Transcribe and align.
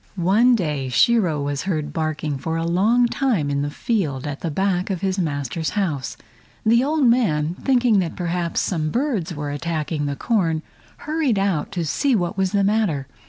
One 0.15 0.55
day 0.55 0.89
Shiro 0.89 1.39
was 1.43 1.61
heard 1.61 1.93
barking 1.93 2.39
for 2.39 2.57
a 2.57 2.65
long 2.65 3.05
time 3.05 3.51
in 3.51 3.61
the 3.61 3.69
field 3.69 4.25
at 4.25 4.39
the 4.41 4.49
back 4.49 4.89
of 4.89 5.01
his 5.01 5.19
master's 5.19 5.69
house. 5.77 6.17
The 6.65 6.83
old 6.83 7.03
man, 7.05 7.53
thinking 7.63 7.99
that 7.99 8.15
perhaps 8.15 8.61
some 8.61 8.89
birds 8.89 9.35
were 9.35 9.51
attacking 9.51 10.07
the 10.07 10.15
corn, 10.15 10.63
hurried 11.05 11.37
out 11.37 11.71
to 11.73 11.85
see 11.85 12.15
what 12.15 12.35
was 12.35 12.51
the 12.51 12.63
matter. 12.63 13.05